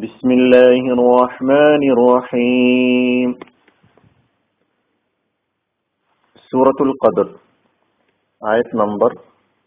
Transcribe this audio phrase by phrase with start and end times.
[0.00, 3.28] بسم الله الرحمن الرحيم
[6.52, 7.28] സൂറത്തുൽ ഖദർ
[8.42, 9.10] ആയത് നമ്പർ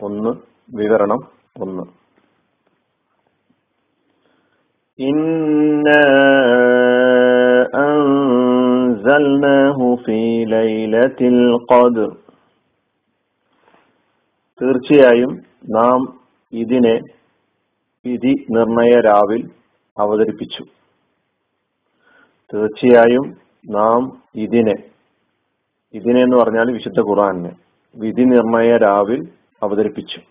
[0.00, 0.30] ഒന്ന്
[0.78, 1.20] വിവരണം
[1.58, 1.84] ഒന്ന്
[4.98, 6.04] إنا
[7.84, 12.10] أنزلناه في ليلة القدر
[14.60, 15.30] തീർച്ചയായും
[15.76, 16.00] നാം
[16.52, 16.96] ഇതിനെ
[18.04, 19.42] വിധി നിർണയ രാവിൽ
[19.99, 20.63] അവതരിപ്പിച്ചു.
[22.53, 24.97] തീർച്ചയായും നാം ഇതിനെ
[25.93, 27.55] ഇതിനെ എന്ന് പറഞ്ഞാൽ വിശുദ്ധ ഖുറാനെ
[27.95, 29.29] വിധി നിർണയ രാവിൽ
[29.63, 30.21] അവതരിപ്പിച്ചു.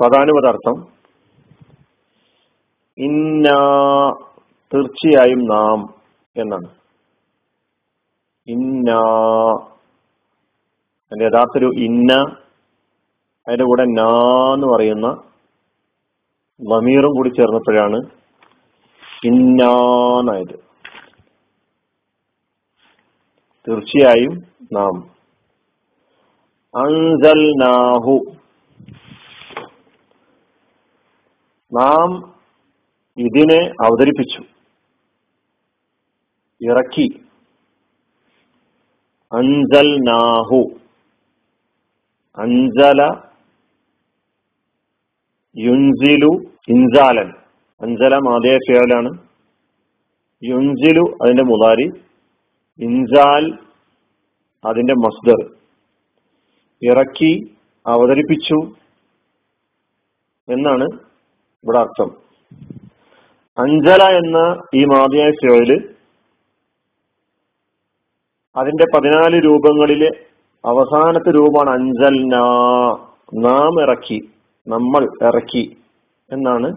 [0.00, 0.86] പ്രധാനപദാർത്ഥം
[2.98, 3.48] ഇന്ന
[4.74, 5.94] തീർച്ചയായും നാം
[6.36, 6.70] എന്നാണ്.
[8.46, 8.90] ഇന്ന
[11.12, 12.12] അതിന്റെ യഥാർത്ഥ ഒരു ഇന്ന
[13.48, 14.08] അതിന്റെ കൂടെ നാ
[14.54, 15.22] എന്ന് പറയുന്ന
[16.62, 17.96] ലമീറും കൂടി ചേർന്നപ്പോഴാണ്
[19.24, 20.58] ഇന്നാനായത്
[23.68, 24.32] തീർച്ചയായും
[24.72, 25.10] നാം
[26.76, 28.20] അൻസൽനാഹു.
[31.72, 32.34] നാം
[33.18, 34.42] ഇതിനെ അവതരിപ്പിച്ചു.
[36.64, 37.22] ഇറക്കി.
[39.32, 40.70] അൻസൽനാഹു.
[42.38, 43.02] അഞ്ചല
[45.58, 47.32] യുൻസിലു ഇൻസാലൻ.
[47.82, 49.18] അഞ്ചല മാതയ ഫിയാലാണ്.
[50.44, 51.90] യുൻസിലു അതിന്റെ മുതാരി.
[52.78, 53.58] ഇൻസാൽ
[54.64, 55.50] അതിന്റെ മസ്ദർ.
[56.82, 58.54] ഇറക്കി അവതരിപ്പിച്ചു
[60.48, 60.84] എന്നാണ്
[61.64, 62.10] ഇവിടെ അർത്ഥം.
[63.58, 65.94] അഞ്ചല എന്ന ഈ മാതിയായ ഫിയോയിൽ
[68.56, 70.10] അതിന്റെ പതിനാല് രൂപങ്ങളിലെ
[70.64, 72.24] അവസാനത്തെ രൂപമാണ് അഞ്ചൽ
[73.34, 74.30] നാം ഇറക്കി.
[74.68, 75.76] നമ്മൾ ഇറക്കി.
[76.30, 76.68] എന്നാണ്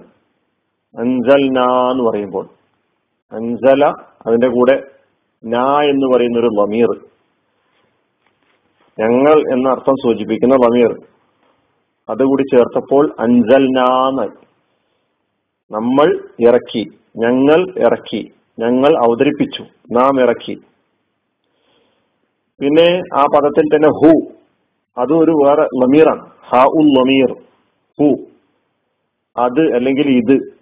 [0.95, 1.59] അഞ്ചൽന
[1.91, 2.45] എന്ന് പറയുമ്പോൾ.
[3.31, 3.83] അൻസല
[4.27, 4.75] അതിന്റെ കൂടെ
[5.43, 5.55] ന
[5.91, 6.91] എന്ന് പറയുന്ന ഒരു ലമീർ
[8.97, 10.91] ഞങ്ങൾ എന്ന അർത്ഥം സൂചിപ്പിക്കുന്ന ലമീർ
[12.09, 14.33] അതുകൂടി ചേർത്തപ്പോൾ അഞ്ചൽനാന്നായി
[15.71, 16.07] നമ്മൾ
[16.47, 16.83] ഇറക്കി
[17.17, 18.21] ഞങ്ങൾ ഇറക്കി
[18.59, 20.55] ഞങ്ങൾ അവതരിപ്പിച്ചു നാം ഇറക്കി.
[22.59, 24.11] പിന്നെ ആ പദത്തിൽ തന്നെ ഹു
[24.97, 27.31] അതും ഒരു വേറെ ലമീറാണ് ഹ ഉൽ ലമീർ
[27.99, 28.09] ഹു.
[29.37, 30.53] അത് അല്ലെങ്കിൽ ഇത്.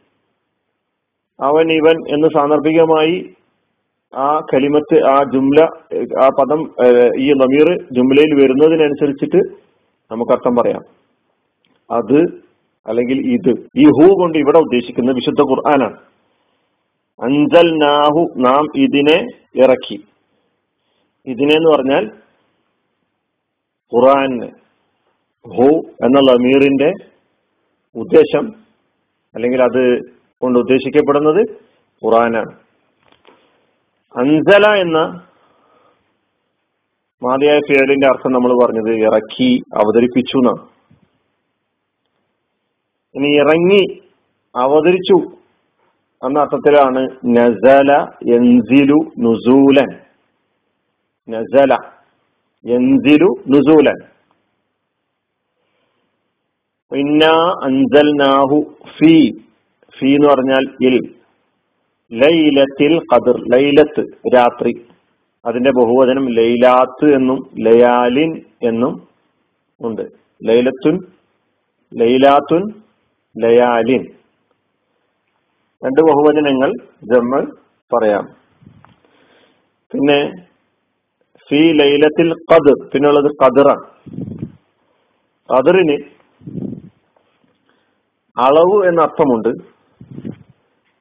[1.43, 3.29] അവൻ ഇവൻ എന്ന് സാന്ദർഭികമായി
[4.15, 5.63] ആ കലിമത്ത് ആ ജുംല
[6.21, 6.61] ആ പദം
[7.19, 9.37] ഈ നമീർ ജുംലയിൽ വരുന്നതിനനുസരിച്ചിട്ട്
[10.11, 10.81] നമുക്ക് അർത്ഥം പറയാം.
[11.91, 12.19] അത്
[12.87, 13.49] അല്ലെങ്കിൽ ഇത്.
[13.77, 15.97] ഈ ഹൂ കൊണ്ട് ഇവിടെ ഉദ്ദേശിക്കുന്നത് വിശുദ്ധ ഖുർആനാണ്.
[17.21, 20.03] അഞ്ചൽ നാഹു നാം ഇതിനെ ഇറക്കി.
[21.25, 22.05] ഇതിനെ എന്ന് പറഞ്ഞാൽ
[23.95, 24.49] ഖുറാൻ
[25.55, 25.67] ഹു
[26.05, 26.91] എന്ന ലമീറിന്റെ
[27.95, 28.51] ഉദ്ദേശം
[29.35, 29.99] അല്ലെങ്കിൽ അത്
[30.41, 31.41] കൊണ്ട് ഉദ്ദേശിക്കപ്പെടുന്നത്
[32.05, 32.51] ഖുറാനാണ്
[34.17, 34.97] അൻസല എന്ന
[37.23, 40.69] മാതിയായ ഫിയലിന്റെ അർത്ഥം നമ്മൾ പറഞ്ഞത് ഇറക്കി അവതരിപ്പിച്ചു എന്നാണ്.
[43.15, 44.01] ഇനി ഇറങ്ങി
[44.55, 45.35] അവതരിച്ചു
[46.27, 47.91] എന്ന അർത്ഥത്തിലാണ് നസല
[48.35, 49.99] എൻസിലു നുസൂലൻ.
[51.29, 51.73] നസല
[52.65, 53.97] എൻസിലു നുസൂലൻ.
[57.63, 59.31] അൻസൽനാഹു ഫീ.
[59.99, 61.13] ഫീ എന്ന് പറഞ്ഞാൽ ഇൽ.
[62.11, 64.85] ലൈലത്തിൽ ഖദർ ലൈലത്ത് രാത്രി.
[65.45, 69.07] അതിന്റെ ബഹുവചനം ലൈലാത്ത് എന്നും ലയാലിൻ എന്നും
[69.81, 70.01] ഉണ്ട്.
[70.43, 70.99] ലൈലത്തുൻ
[71.99, 72.73] ലൈലാത്തുൻ
[73.41, 74.01] ലയാലിൻ.
[75.85, 77.45] രണ്ട് ബഹുവചനങ്ങൾ നമ്മൾ
[77.95, 78.27] പറയാം.
[79.91, 80.31] പിന്നെ
[81.49, 83.83] ഫി ലൈലത്തിൽ ഖദർ പിന്നുള്ളത് ഖദറാണ്.
[85.53, 86.20] ഖദറിന്
[88.37, 89.49] അളവ് എന്ന അർത്ഥമുണ്ട്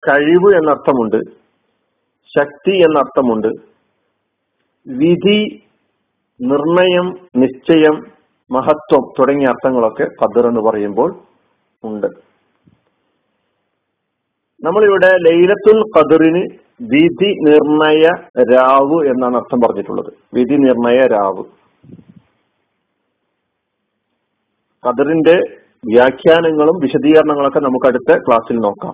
[0.09, 1.17] കഴിവ് എന്ന അർത്ഥമുണ്ട്
[2.39, 3.49] ശക്തി എന്ന അർത്ഥമുണ്ട്
[4.87, 5.63] വിധി
[6.41, 8.07] നിർണയം നിശ്ചയം
[8.51, 11.21] മഹത്വം തുടങ്ങിയ അർത്ഥങ്ങളൊക്കെ ഖദർ എന്ന് പറയുമ്പോൾ
[11.85, 12.07] ഉണ്ട്.
[14.62, 16.49] നമ്മളിവിടെ ലൈലത്തുൽ ഖദറിന്
[16.81, 18.05] വിധി നിർണയ
[18.55, 20.12] രാവ് എന്നാണ് അർത്ഥം പറഞ്ഞിട്ടുള്ളത്.
[20.35, 21.44] വിധി നിർണയ രാവ്.
[24.87, 28.93] ഖദറിന്റെ വ്യാഖ്യാനങ്ങളും വിശദീകരണങ്ങളൊക്കെ നമുക്ക് അടുത്ത ക്ലാസ്സിൽ നോക്കാം.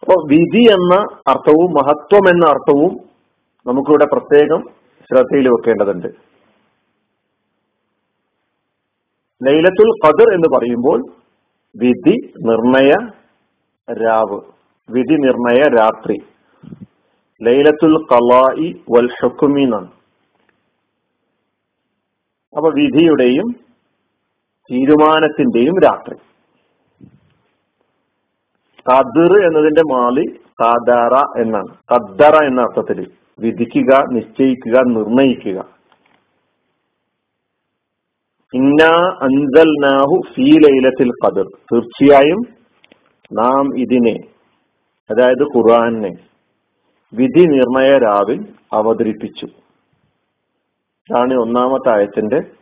[0.00, 0.94] അപ്പോ വിധി എന്ന
[1.28, 2.96] അർത്ഥവും മഹത്വം എന്ന അർത്ഥവും
[3.66, 4.62] നമുക്കിവിടെ പ്രത്യേകം
[5.10, 6.06] ശ്രദ്ധയിൽ വെക്കേണ്ടതുണ്ട്.
[9.48, 11.02] ലൈലത്തുൽ ഖദർ എന്ന് പറയുമ്പോൾ
[11.76, 12.94] വിധി നിർണയ
[13.94, 14.40] രാവ്.
[14.90, 16.22] വിധി നിർണയ രാത്രി.
[17.42, 19.08] ലൈലത്തുൽ കലായി വൽ
[22.56, 23.71] അപ്പൊ വിധിയുടെയും
[24.70, 26.16] തീരുമാനത്തിന്റെയും രാത്രി.
[28.92, 30.24] കതിർ എന്നതിന്റെ മാളി
[30.62, 31.66] കദറ എന്നാണ്.
[31.94, 35.82] കദ്ദറ എന്ന അർത്ഥത്തിൽ വിധിക്കുക നിശ്ചയിക്കുക നിർണയിക്കുക.
[38.54, 38.82] ഇന്ന
[39.20, 41.44] അൻസൽനാഹു ഫീ ലൈലത്തിൽ ഖദർ.
[41.44, 42.40] തീർച്ചയായും
[43.32, 44.16] നാം ഇതിനെ
[45.10, 46.10] അതായത് ഖുർആനെ
[47.14, 49.46] വിധി നിർണയ രാവിൽ അവതരിപ്പിച്ചു.
[51.10, 52.61] ഇതാണ് ഒന്നാമത്തെ ആയത്തിന്റെ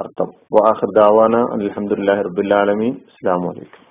[0.00, 0.28] അർത്ഥം.
[1.54, 3.89] അലഹമുല്ലാ റബുല്ലാലമീൻ അസ്സാം വലൈക്കും